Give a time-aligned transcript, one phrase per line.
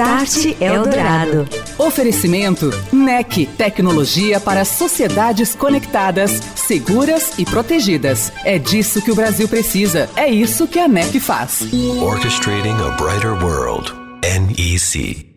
[0.00, 1.46] Start Eldorado.
[1.76, 8.32] Oferecimento NEC, tecnologia para sociedades conectadas, seguras e protegidas.
[8.42, 10.08] É disso que o Brasil precisa.
[10.16, 11.68] É isso que a NEC faz.
[12.00, 13.92] Orchestrating a brighter world.
[14.22, 15.28] NEC.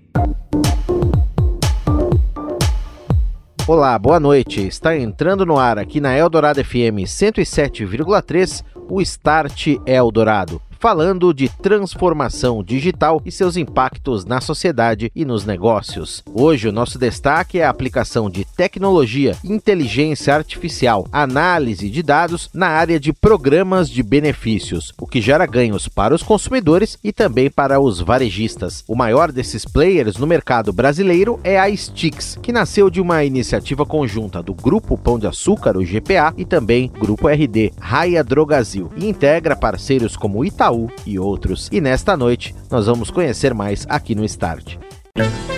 [3.67, 4.65] Olá, boa noite.
[4.65, 12.61] Está entrando no ar aqui na Eldorado FM 107,3 o Start Eldorado falando de transformação
[12.61, 16.21] digital e seus impactos na sociedade e nos negócios.
[16.33, 22.67] Hoje, o nosso destaque é a aplicação de tecnologia, inteligência artificial, análise de dados na
[22.67, 27.79] área de programas de benefícios, o que gera ganhos para os consumidores e também para
[27.79, 28.83] os varejistas.
[28.85, 33.85] O maior desses players no mercado brasileiro é a Stix, que nasceu de uma iniciativa
[33.85, 39.07] conjunta do Grupo Pão de Açúcar, o GPA, e também Grupo RD, Raia Drogazil, e
[39.07, 41.69] integra parceiros como Itaú Itaú e outros.
[41.71, 44.77] E nesta noite nós vamos conhecer mais aqui no Start.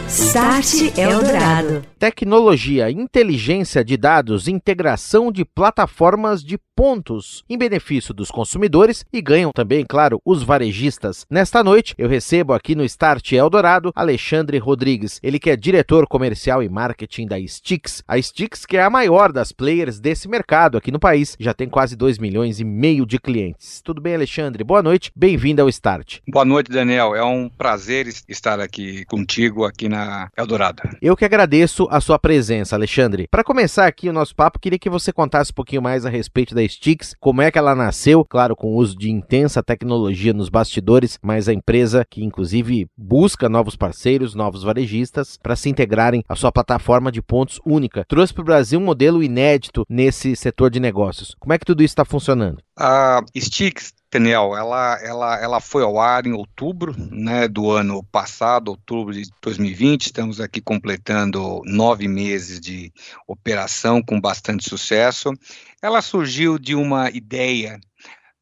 [0.07, 1.83] Start Eldorado.
[1.97, 9.51] Tecnologia, inteligência de dados, integração de plataformas de pontos em benefício dos consumidores e ganham
[9.51, 11.25] também, claro, os varejistas.
[11.29, 16.61] Nesta noite, eu recebo aqui no Start Eldorado Alexandre Rodrigues, ele que é diretor comercial
[16.61, 18.03] e marketing da Stix.
[18.07, 21.67] A Stix, que é a maior das players desse mercado aqui no país, já tem
[21.67, 23.81] quase 2 milhões e meio de clientes.
[23.81, 24.63] Tudo bem, Alexandre?
[24.63, 26.19] Boa noite, bem-vindo ao Start.
[26.27, 27.15] Boa noite, Daniel.
[27.15, 29.94] É um prazer estar aqui contigo aqui na
[30.37, 30.83] Eldorado.
[31.01, 33.27] Eu que agradeço a sua presença, Alexandre.
[33.29, 36.53] Para começar aqui o nosso papo, queria que você contasse um pouquinho mais a respeito
[36.53, 40.49] da Sticks, como é que ela nasceu, claro, com o uso de intensa tecnologia nos
[40.49, 46.35] bastidores, mas a empresa que inclusive busca novos parceiros, novos varejistas para se integrarem à
[46.35, 48.05] sua plataforma de pontos única.
[48.07, 51.35] Trouxe para o Brasil um modelo inédito nesse setor de negócios.
[51.39, 52.57] Como é que tudo isso está funcionando?
[52.77, 58.69] A Sticks Daniel, ela, ela, ela foi ao ar em outubro né, do ano passado,
[58.69, 60.05] outubro de 2020.
[60.05, 62.93] Estamos aqui completando nove meses de
[63.27, 65.33] operação com bastante sucesso.
[65.81, 67.77] Ela surgiu de uma ideia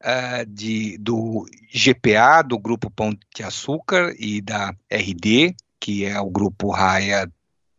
[0.00, 6.30] uh, de, do GPA, do Grupo Pão de Açúcar, e da RD, que é o
[6.30, 7.28] Grupo Raia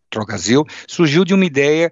[0.09, 1.89] Trocazil, surgiu de uma ideia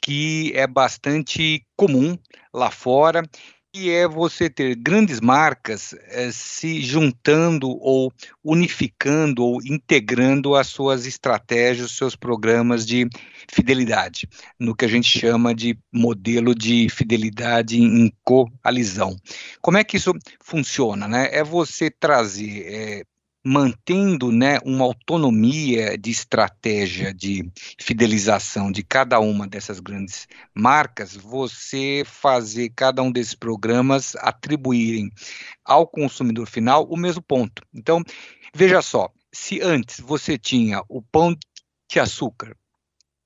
[0.00, 2.16] que é bastante comum
[2.54, 3.28] lá fora
[3.72, 11.06] que é você ter grandes marcas eh, se juntando ou unificando ou integrando as suas
[11.06, 13.08] estratégias, os seus programas de
[13.48, 19.16] fidelidade, no que a gente chama de modelo de fidelidade em coalizão.
[19.60, 21.06] Como é que isso funciona?
[21.06, 21.28] Né?
[21.30, 23.04] É você trazer eh,
[23.44, 32.02] mantendo né, uma autonomia de estratégia de fidelização de cada uma dessas grandes marcas, você
[32.04, 35.10] fazer cada um desses programas atribuírem
[35.64, 37.62] ao consumidor final o mesmo ponto.
[37.72, 38.02] Então,
[38.54, 41.34] veja só, se antes você tinha o pão
[41.90, 42.56] de açúcar,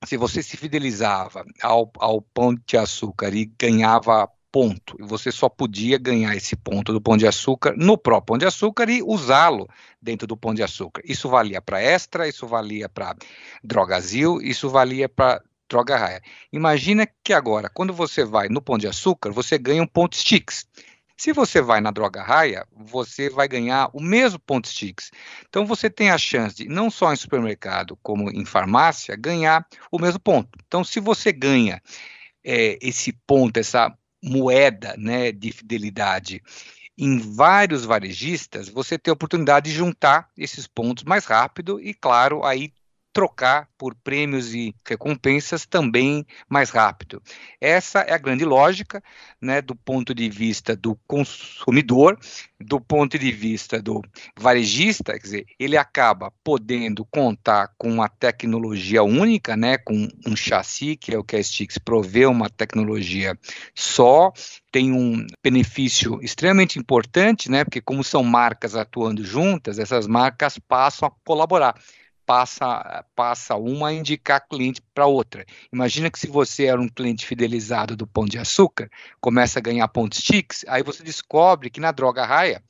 [0.05, 4.95] se você se fidelizava ao, ao pão de açúcar e ganhava ponto.
[4.97, 8.45] E você só podia ganhar esse ponto do pão de açúcar no próprio pão de
[8.45, 9.67] açúcar e usá-lo
[10.01, 11.01] dentro do pão de açúcar.
[11.03, 13.17] Isso valia para Extra, isso valia para
[13.61, 16.21] Drogazil, isso valia para Droga Raia.
[16.53, 20.65] Imagina que agora, quando você vai no pão de açúcar, você ganha um ponto sticks.
[21.17, 25.11] Se você vai na droga raia, você vai ganhar o mesmo ponto sticks.
[25.49, 29.99] Então você tem a chance de, não só em supermercado, como em farmácia, ganhar o
[29.99, 30.57] mesmo ponto.
[30.65, 31.81] Então, se você ganha
[32.41, 33.93] é, esse ponto, essa
[34.25, 36.41] moeda né, de fidelidade.
[36.97, 42.43] Em vários varejistas, você tem a oportunidade de juntar esses pontos mais rápido e, claro,
[42.43, 42.73] aí
[43.15, 47.23] trocar por prêmios e recompensas também mais rápido.
[47.61, 49.01] Essa é a grande lógica,
[49.41, 52.19] né, do ponto de vista do consumidor,
[52.59, 54.01] do ponto de vista do
[54.37, 60.97] varejista, quer dizer, ele acaba podendo contar com uma tecnologia única, né, com um chassi,
[60.97, 63.39] que é o que a Stix provê, uma tecnologia
[63.73, 64.33] só,
[64.69, 71.07] tem um benefício extremamente importante, né, porque como são marcas atuando juntas, essas marcas passam
[71.07, 71.75] a colaborar
[72.25, 75.45] passa, passa uma a indicar cliente para outra.
[75.71, 78.89] Imagina que se você era um cliente fidelizado do Pão de Açúcar,
[79.21, 82.63] começa a ganhar pontos TICs, aí você descobre que na Droga Raia,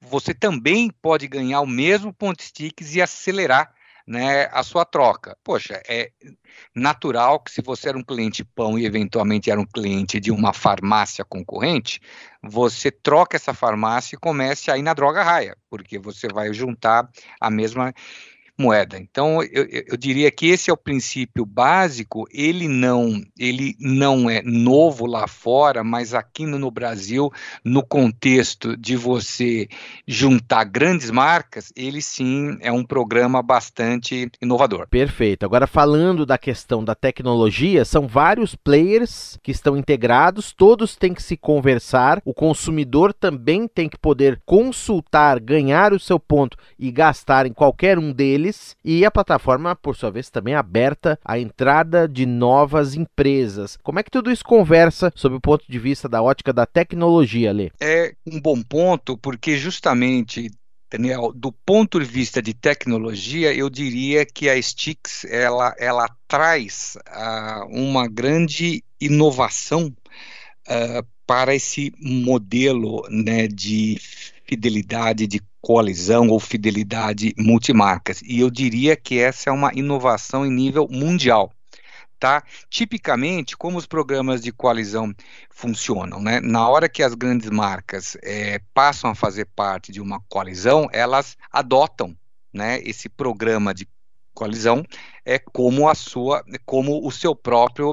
[0.00, 3.72] você também pode ganhar o mesmo ponto TICs e acelerar
[4.06, 5.36] né, a sua troca.
[5.44, 6.10] Poxa, é
[6.74, 10.52] natural que se você era um cliente pão e eventualmente era um cliente de uma
[10.52, 12.00] farmácia concorrente,
[12.42, 17.08] você troca essa farmácia e comece a ir na droga raia, porque você vai juntar
[17.40, 17.94] a mesma
[18.60, 18.98] moeda.
[18.98, 22.26] Então, eu, eu, diria que esse é o princípio básico.
[22.32, 27.32] Ele não, ele não é novo lá fora, mas aqui no, no Brasil,
[27.64, 29.68] no contexto de você
[30.06, 34.86] juntar grandes marcas, ele sim é um programa bastante inovador.
[34.88, 35.44] Perfeito.
[35.44, 41.22] Agora, falando da questão da tecnologia, são vários players que estão integrados, todos têm que
[41.22, 47.46] se conversar, o consumidor também tem que poder consultar, ganhar o seu ponto e gastar
[47.46, 48.49] em qualquer um deles
[48.84, 53.76] e a plataforma, por sua vez, também aberta à entrada de novas empresas.
[53.82, 57.52] Como é que tudo isso conversa sob o ponto de vista da ótica da tecnologia,
[57.52, 57.70] Lê?
[57.80, 60.50] É um bom ponto, porque justamente
[60.90, 66.96] Daniel, do ponto de vista de tecnologia, eu diria que a Stix ela, ela traz
[67.06, 69.86] uh, uma grande inovação
[70.66, 74.00] uh, para esse modelo né, de
[74.44, 78.22] fidelidade, de coalizão ou fidelidade multimarcas.
[78.22, 81.52] E eu diria que essa é uma inovação em nível mundial.
[82.18, 82.42] Tá?
[82.68, 85.14] Tipicamente, como os programas de coalizão
[85.48, 86.38] funcionam, né?
[86.38, 91.38] Na hora que as grandes marcas é, passam a fazer parte de uma coalizão, elas
[91.50, 92.14] adotam,
[92.52, 93.88] né, esse programa de
[94.34, 94.84] coalizão
[95.24, 97.92] é como a sua, como o seu próprio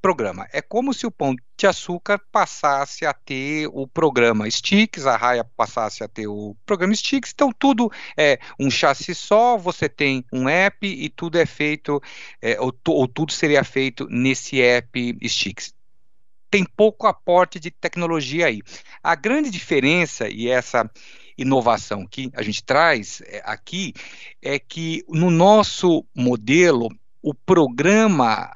[0.00, 0.46] programa.
[0.52, 5.44] É como se o Pão de Açúcar passasse a ter o programa Sticks, a Raia
[5.56, 10.48] passasse a ter o programa Sticks, então tudo é um chassi só, você tem um
[10.48, 12.00] app e tudo é feito,
[12.40, 15.74] é, ou, ou tudo seria feito nesse app Sticks
[16.50, 18.62] tem pouco aporte de tecnologia aí.
[19.02, 20.90] A grande diferença, e essa
[21.36, 23.92] inovação que a gente traz é, aqui,
[24.42, 26.88] é que no nosso modelo
[27.28, 28.50] o programa,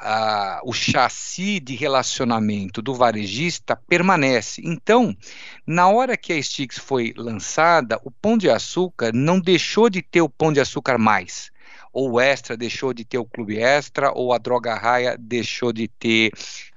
[0.64, 4.62] o chassi de relacionamento do varejista permanece.
[4.64, 5.14] Então,
[5.66, 10.22] na hora que a Stix foi lançada, o Pão de Açúcar não deixou de ter
[10.22, 11.51] o Pão de Açúcar mais.
[11.92, 15.88] Ou o Extra deixou de ter o Clube Extra, ou a Droga Raia deixou de
[15.88, 16.32] ter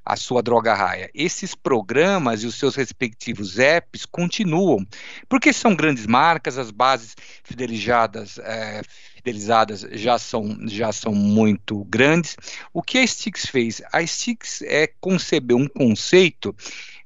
[0.05, 1.09] a sua Droga Raia.
[1.15, 4.85] Esses programas e os seus respectivos apps continuam,
[5.27, 8.81] porque são grandes marcas, as bases fidelizadas, é,
[9.15, 12.37] fidelizadas já são, já são muito grandes.
[12.71, 13.81] O que a Stix fez?
[13.91, 16.55] A Stix é conceber um conceito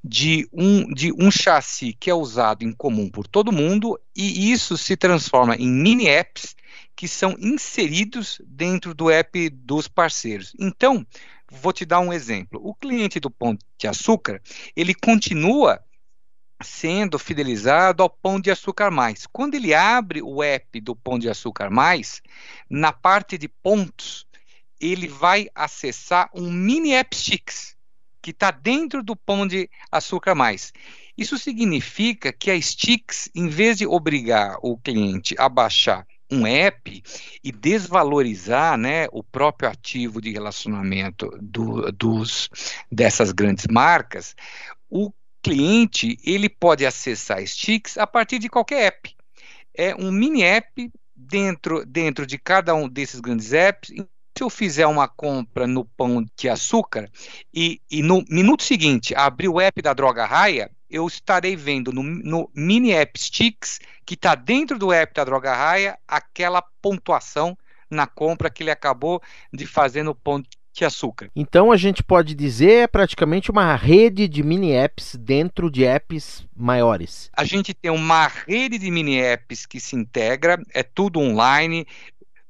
[0.03, 4.77] de um, de um chassi que é usado em comum por todo mundo e isso
[4.77, 6.55] se transforma em mini apps
[6.95, 10.53] que são inseridos dentro do app dos parceiros.
[10.59, 11.05] Então,
[11.49, 12.59] vou te dar um exemplo.
[12.63, 14.41] O cliente do Pão de Açúcar,
[14.75, 15.83] ele continua
[16.61, 19.25] sendo fidelizado ao Pão de Açúcar Mais.
[19.25, 22.21] Quando ele abre o app do Pão de Açúcar Mais,
[22.69, 24.27] na parte de pontos,
[24.79, 27.75] ele vai acessar um mini app Sticks,
[28.21, 30.73] que está dentro do Pão de Açúcar Mais.
[31.17, 37.03] Isso significa que a Sticks, em vez de obrigar o cliente a baixar um app
[37.43, 42.49] e desvalorizar né, o próprio ativo de relacionamento do, dos,
[42.91, 44.35] dessas grandes marcas,
[44.89, 45.11] o
[45.41, 49.15] cliente ele pode acessar Sticks a partir de qualquer app.
[49.73, 53.89] É um mini app dentro, dentro de cada um desses grandes apps.
[53.89, 57.09] Se eu fizer uma compra no pão de açúcar
[57.53, 62.01] e, e no minuto seguinte abrir o app da Droga Raia, eu estarei vendo no,
[62.01, 63.79] no mini app Sticks,
[64.09, 67.55] que está dentro do app da Droga Raia, aquela pontuação
[67.87, 69.21] na compra que ele acabou
[69.53, 70.41] de fazer no pão
[70.73, 71.29] de açúcar.
[71.35, 76.43] Então a gente pode dizer é praticamente uma rede de mini apps dentro de apps
[76.55, 77.29] maiores.
[77.37, 81.85] A gente tem uma rede de mini apps que se integra, é tudo online,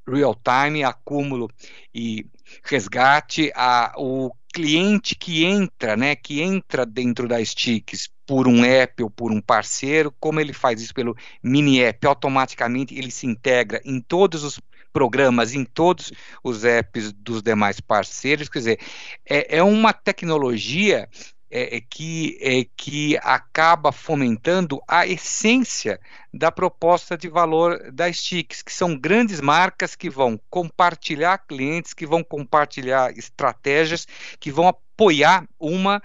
[0.08, 1.50] real time, acúmulo
[1.94, 2.26] e
[2.64, 3.52] resgate.
[3.54, 9.10] A, o cliente que entra, né, que entra dentro da Sticks por um app ou
[9.10, 14.00] por um parceiro, como ele faz isso pelo mini app, automaticamente ele se integra em
[14.00, 14.60] todos os
[14.92, 16.12] programas em todos
[16.44, 18.50] os apps dos demais parceiros.
[18.50, 18.80] Quer dizer,
[19.26, 21.08] é, é uma tecnologia
[21.52, 26.00] é, é, que, é, que acaba fomentando a essência
[26.34, 32.06] da proposta de valor da Stix, que são grandes marcas que vão compartilhar clientes, que
[32.06, 34.08] vão compartilhar estratégias,
[34.40, 36.02] que vão apoiar uma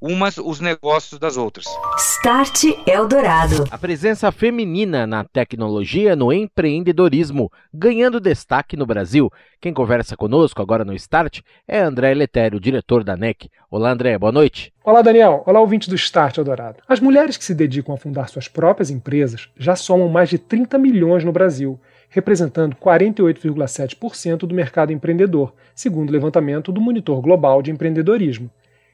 [0.00, 1.66] umas os negócios das outras.
[1.98, 3.64] Start Eldorado.
[3.70, 9.30] A presença feminina na tecnologia, no empreendedorismo, ganhando destaque no Brasil.
[9.60, 13.50] Quem conversa conosco agora no Start é André Letério, diretor da NEC.
[13.70, 14.72] Olá, André, boa noite.
[14.82, 15.42] Olá, Daniel.
[15.46, 16.82] Olá, ouvinte do Start Eldorado.
[16.88, 20.78] As mulheres que se dedicam a fundar suas próprias empresas já somam mais de 30
[20.78, 21.78] milhões no Brasil
[22.10, 28.50] representando 48,7% do mercado empreendedor, segundo o levantamento do Monitor Global de Empreendedorismo.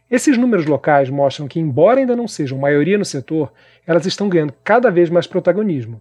[0.08, 3.52] Esses números locais mostram que, embora ainda não sejam maioria no setor,
[3.84, 6.00] elas estão ganhando cada vez mais protagonismo.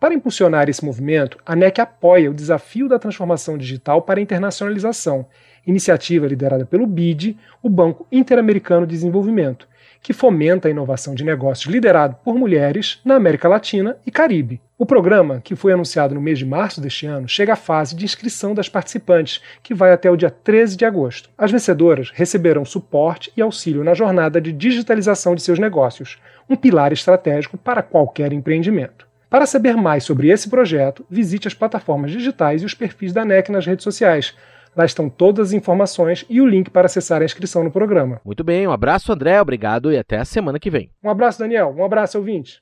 [0.00, 5.24] Para impulsionar esse movimento, a NEC apoia o desafio da transformação digital para a internacionalização,
[5.64, 9.68] iniciativa liderada pelo BID, o Banco Interamericano de Desenvolvimento,
[10.04, 14.60] que fomenta a inovação de negócios liderado por mulheres na América Latina e Caribe.
[14.76, 18.04] O programa, que foi anunciado no mês de março deste ano, chega à fase de
[18.04, 21.30] inscrição das participantes, que vai até o dia 13 de agosto.
[21.38, 26.18] As vencedoras receberão suporte e auxílio na jornada de digitalização de seus negócios,
[26.50, 29.06] um pilar estratégico para qualquer empreendimento.
[29.30, 33.50] Para saber mais sobre esse projeto, visite as plataformas digitais e os perfis da NEC
[33.50, 34.34] nas redes sociais
[34.76, 38.20] Lá estão todas as informações e o link para acessar a inscrição no programa.
[38.24, 40.90] Muito bem, um abraço, André, obrigado e até a semana que vem.
[41.02, 41.74] Um abraço, Daniel.
[41.76, 42.60] Um abraço, ouvinte.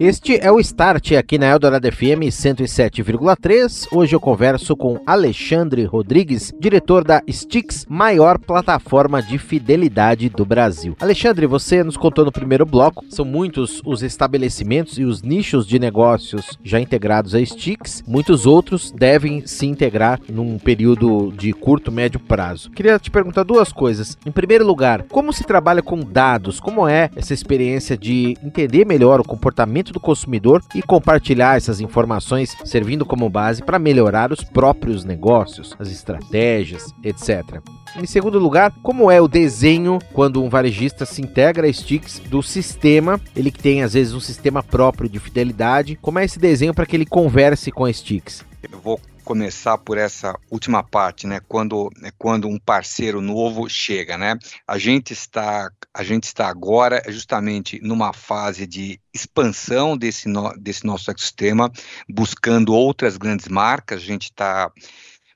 [0.00, 3.86] Este é o Start aqui na Eldorado FM 107,3.
[3.92, 10.96] Hoje eu converso com Alexandre Rodrigues, diretor da Stix, maior plataforma de fidelidade do Brasil.
[10.98, 15.78] Alexandre, você nos contou no primeiro bloco, são muitos os estabelecimentos e os nichos de
[15.78, 22.18] negócios já integrados a Stix, muitos outros devem se integrar num período de curto, médio
[22.18, 22.70] prazo.
[22.70, 24.16] Queria te perguntar duas coisas.
[24.24, 26.58] Em primeiro lugar, como se trabalha com dados?
[26.58, 32.56] Como é essa experiência de entender melhor o comportamento do consumidor e compartilhar essas informações
[32.64, 37.60] servindo como base para melhorar os próprios negócios, as estratégias, etc.
[37.96, 42.42] Em segundo lugar, como é o desenho quando um varejista se integra a Sticks do
[42.42, 46.72] sistema, ele que tem às vezes um sistema próprio de fidelidade, como é esse desenho
[46.72, 48.44] para que ele converse com a Sticks?
[48.70, 51.38] Eu vou começar por essa última parte, né?
[51.46, 54.36] Quando, quando um parceiro novo chega, né?
[54.66, 60.84] A gente está, a gente está agora justamente numa fase de expansão desse, no, desse
[60.84, 61.70] nosso ecossistema,
[62.08, 64.02] buscando outras grandes marcas.
[64.02, 64.68] A gente está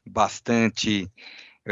[0.04, 1.08] bastante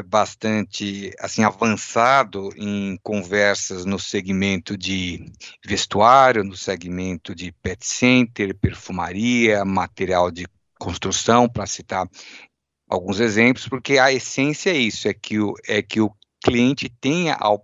[0.07, 5.27] bastante assim avançado em conversas no segmento de
[5.67, 10.47] vestuário, no segmento de pet center, perfumaria, material de
[10.83, 12.09] construção, para citar
[12.89, 16.13] alguns exemplos, porque a essência é isso, é que o, é que o
[16.45, 17.57] cliente tenha a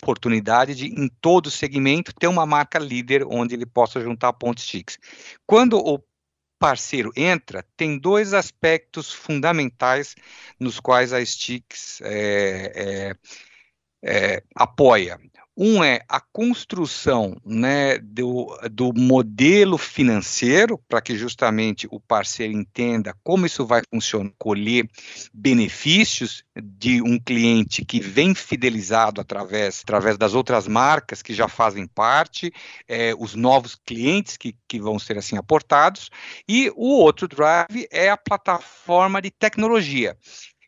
[0.00, 4.98] oportunidade de, em todo segmento, ter uma marca líder onde ele possa juntar pontos chiques.
[5.44, 6.00] Quando o
[6.56, 10.14] parceiro entra, tem dois aspectos fundamentais
[10.58, 13.16] nos quais a Sticks é,
[14.02, 15.18] é, é, apoia.
[15.56, 23.14] Um é a construção né, do, do modelo financeiro, para que justamente o parceiro entenda
[23.22, 24.88] como isso vai funcionar, colher
[25.32, 31.86] benefícios de um cliente que vem fidelizado através, através das outras marcas que já fazem
[31.86, 32.52] parte,
[32.88, 36.10] é, os novos clientes que, que vão ser assim aportados,
[36.48, 40.16] e o outro drive é a plataforma de tecnologia.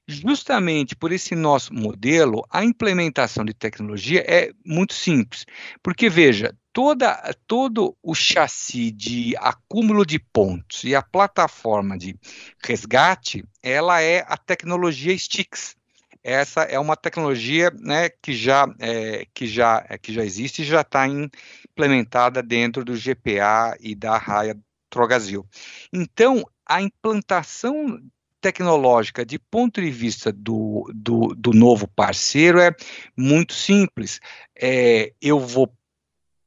[0.08, 5.44] Justamente por esse nosso modelo, a implementação de tecnologia é muito simples,
[5.82, 12.16] porque veja, toda, todo o chassi de acúmulo de pontos e a plataforma de
[12.64, 15.75] resgate, ela é a tecnologia Stix.
[16.22, 20.64] Essa é uma tecnologia né, que, já, é, que, já, é, que já existe e
[20.64, 24.56] já está implementada dentro do GPA e da Raia
[24.88, 25.44] Trogazil.
[25.92, 27.98] Então, a implantação
[28.40, 32.75] tecnológica, de ponto de vista do, do, do novo parceiro, é
[33.16, 34.21] muito simples.
[34.55, 35.73] É, eu vou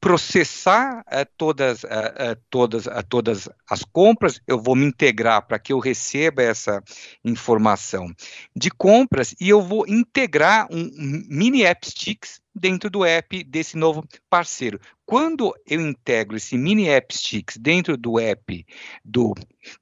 [0.00, 5.72] processar é, todas, é todas, é, todas as compras, eu vou me integrar para que
[5.72, 6.82] eu receba essa
[7.22, 8.10] informação
[8.56, 10.90] de compras e eu vou integrar um
[11.28, 14.80] mini app sticks dentro do app desse novo parceiro.
[15.10, 18.64] Quando eu integro esse mini app sticks dentro do app
[19.04, 19.34] do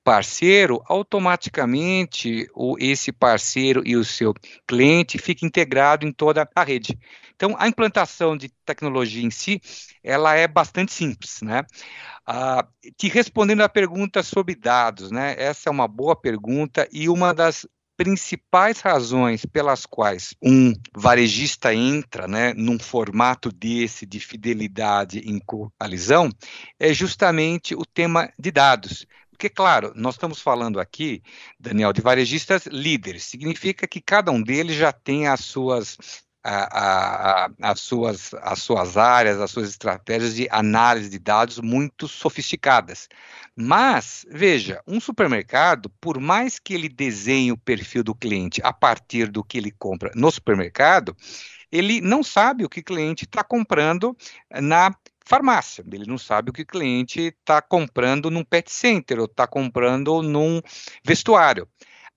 [0.03, 4.33] parceiro, automaticamente o, esse parceiro e o seu
[4.67, 6.99] cliente fica integrado em toda a rede.
[7.37, 9.61] Então, a implantação de tecnologia em si,
[10.03, 11.63] ela é bastante simples, né?
[12.27, 12.67] Ah,
[12.97, 15.35] te respondendo à pergunta sobre dados, né?
[15.37, 17.67] Essa é uma boa pergunta e uma das
[17.99, 26.31] principais razões pelas quais um varejista entra né, num formato desse de fidelidade em coalizão
[26.79, 29.05] é justamente o tema de dados.
[29.31, 31.23] Porque, claro, nós estamos falando aqui,
[31.59, 33.25] Daniel, de varejistas líderes.
[33.25, 35.97] Significa que cada um deles já tem as suas
[36.49, 42.09] a, a, as, suas, as suas áreas, as suas estratégias de análise de dados muito
[42.09, 43.09] sofisticadas.
[43.55, 49.29] Mas, veja, um supermercado, por mais que ele desenhe o perfil do cliente a partir
[49.29, 51.15] do que ele compra no supermercado,
[51.71, 54.17] ele não sabe o que o cliente está comprando
[54.51, 54.95] na
[55.27, 59.47] farmácia, ele não sabe o que o cliente está comprando num pet center ou está
[59.47, 60.63] comprando num
[61.05, 61.69] vestuário.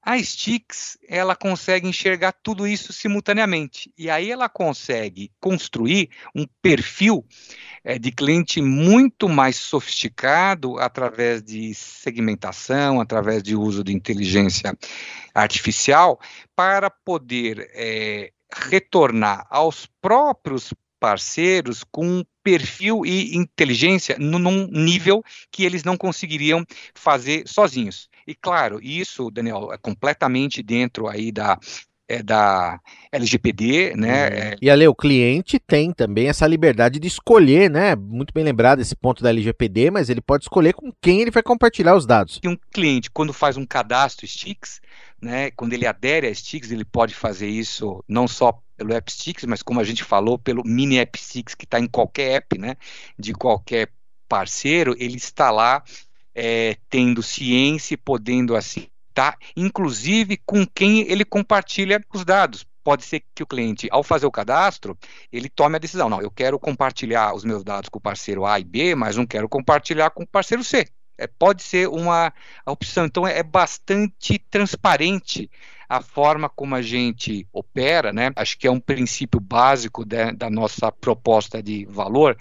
[0.04, 3.94] A Stix, ela consegue enxergar tudo isso simultaneamente.
[3.96, 7.24] E aí ela consegue construir um perfil
[7.84, 14.76] é, de cliente muito mais sofisticado através de segmentação, através de uso de inteligência
[15.36, 16.20] artificial,
[16.56, 25.84] para poder é, retornar aos próprios parceiros com perfil e inteligência num nível que eles
[25.84, 28.10] não conseguiriam fazer sozinhos.
[28.28, 31.58] E claro, isso, Daniel, é completamente dentro aí da
[32.12, 34.28] é, da LGPD, né?
[34.28, 34.56] É...
[34.62, 37.96] E ali o cliente tem também essa liberdade de escolher, né?
[37.96, 41.42] Muito bem lembrado esse ponto da LGPD, mas ele pode escolher com quem ele vai
[41.42, 42.40] compartilhar os dados.
[42.44, 44.82] E um cliente, quando faz um cadastro Stix,
[45.22, 45.52] né?
[45.52, 49.80] Quando ele adere a Stix, ele pode fazer isso não só pelo AppStix, mas como
[49.80, 52.76] a gente falou, pelo mini AppStix que está em qualquer app, né?
[53.18, 53.90] De qualquer
[54.28, 55.84] parceiro, ele está lá
[56.34, 59.38] é, tendo ciência e podendo assim tá?
[59.56, 62.66] Inclusive com quem ele compartilha os dados.
[62.84, 64.98] Pode ser que o cliente, ao fazer o cadastro,
[65.32, 68.60] ele tome a decisão, não, eu quero compartilhar os meus dados com o parceiro A
[68.60, 70.88] e B, mas não quero compartilhar com o parceiro C.
[71.16, 72.34] É, pode ser uma
[72.66, 73.06] opção.
[73.06, 75.48] Então, é, é bastante transparente
[75.88, 78.32] a forma como a gente opera, né?
[78.36, 82.36] Acho que é um princípio básico de, da nossa proposta de valor,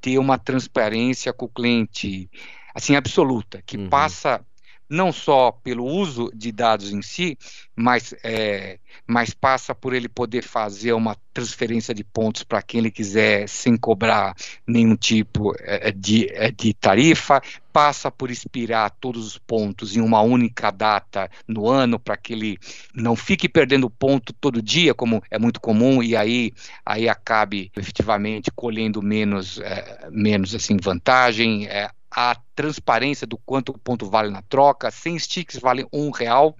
[0.00, 2.30] ter uma transparência com o cliente,
[2.74, 3.88] assim, absoluta, que uhum.
[3.88, 4.44] passa
[4.90, 7.38] não só pelo uso de dados em si,
[7.76, 12.90] mas, é, mas passa por ele poder fazer uma transferência de pontos para quem ele
[12.90, 14.34] quiser sem cobrar
[14.66, 17.40] nenhum tipo é, de, é, de tarifa,
[17.72, 22.58] passa por expirar todos os pontos em uma única data no ano para que ele
[22.92, 26.52] não fique perdendo ponto todo dia, como é muito comum, e aí,
[26.84, 31.68] aí acabe efetivamente colhendo menos, é, menos assim, vantagem.
[32.10, 36.56] A transparência do quanto o ponto vale na troca, 100 sticks vale um real,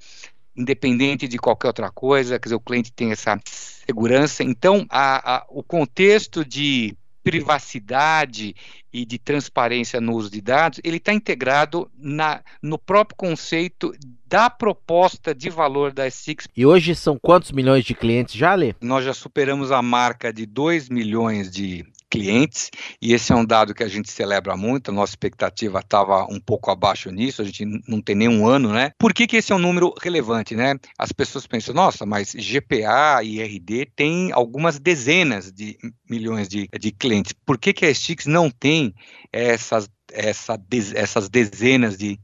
[0.57, 4.43] independente de qualquer outra coisa, quer dizer, o cliente tem essa segurança.
[4.45, 8.55] Então, a, a, o contexto de privacidade
[8.93, 13.93] e de transparência no uso de dados, ele está integrado na, no próprio conceito
[14.27, 16.49] da proposta de valor da SIX.
[16.57, 18.75] E hoje são quantos milhões de clientes já, Lê?
[18.81, 22.71] Nós já superamos a marca de 2 milhões de clientes,
[23.01, 26.41] e esse é um dado que a gente celebra muito, a nossa expectativa estava um
[26.41, 28.91] pouco abaixo nisso, a gente não tem nenhum ano, né?
[28.99, 30.75] Por que, que esse é um número relevante, né?
[30.99, 36.91] As pessoas pensam, nossa, mas GPA e RD tem algumas dezenas de milhões de, de
[36.91, 37.33] clientes.
[37.47, 38.93] Por que, que a Stix não tem
[39.33, 40.61] essas, essa,
[40.95, 42.19] essas dezenas de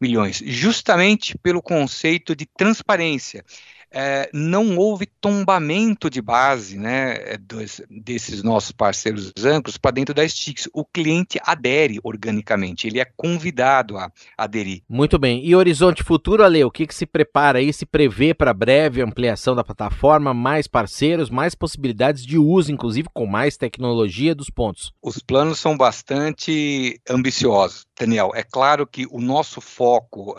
[0.00, 0.42] milhões?
[0.44, 3.44] Justamente pelo conceito de transparência
[3.90, 10.14] é, não houve tombamento de base né, é, dos, desses nossos parceiros ancros para dentro
[10.14, 10.68] da Stix.
[10.72, 14.82] O cliente adere organicamente, ele é convidado a aderir.
[14.88, 15.44] Muito bem.
[15.44, 19.54] E horizonte futuro, Ale, o que, que se prepara aí, se prevê para breve ampliação
[19.54, 24.92] da plataforma, mais parceiros, mais possibilidades de uso, inclusive com mais tecnologia dos pontos?
[25.02, 28.32] Os planos são bastante ambiciosos, Daniel.
[28.34, 30.34] É claro que o nosso foco uh,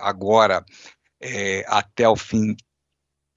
[0.00, 0.64] agora
[1.20, 2.56] é, até o fim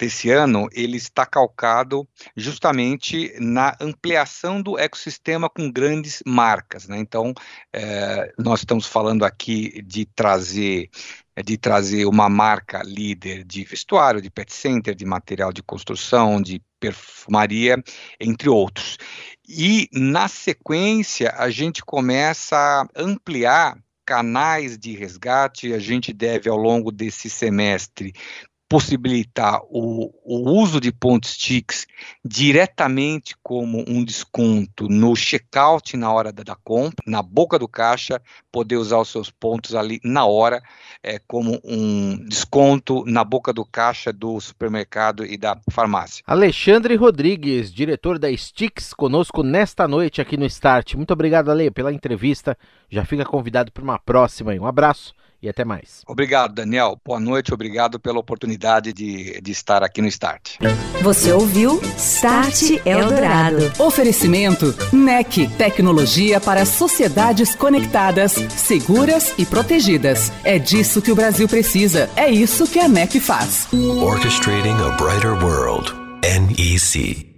[0.02, 6.88] desse ano, ele está calcado justamente na ampliação do ecossistema com grandes marcas.
[6.88, 6.98] Né?
[6.98, 7.36] Então,
[7.72, 10.90] é, nós estamos falando aqui de trazer
[11.46, 16.62] de trazer uma marca líder de vestuário, de pet center, de material de construção, de
[16.80, 17.82] perfumaria,
[18.20, 18.98] entre outros.
[19.48, 23.78] E na sequência a gente começa a ampliar
[24.12, 28.12] canais de resgate, a gente deve ao longo desse semestre
[28.72, 31.86] possibilitar o, o uso de pontos TICs
[32.24, 38.22] diretamente como um desconto no checkout na hora da, da, compra, na boca do caixa,
[38.50, 40.62] poder usar os seus pontos ali na hora,
[41.04, 46.24] é, como um desconto na boca do caixa do supermercado e da farmácia.
[46.26, 50.96] Alexandre Rodrigues, diretor da Stix, conosco nesta noite aqui no Start.
[50.96, 52.58] Muito obrigado, Ale, pela entrevista.
[52.90, 54.54] Já fica convidado para uma próxima.
[54.54, 56.02] Um abraço e até mais.
[56.08, 57.00] Obrigado, Daniel.
[57.04, 60.58] Boa noite, obrigado pela oportunidade de, de estar aqui no Start.
[61.02, 63.72] Você ouviu Start Eldorado.
[63.80, 70.32] Oferecimento NEC, tecnologia para sociedades conectadas, seguras e protegidas.
[70.44, 72.10] É disso que o Brasil precisa.
[72.16, 73.68] É isso que a NEC faz.
[73.74, 75.92] Orchestrating a brighter world.
[76.24, 77.31] NEC.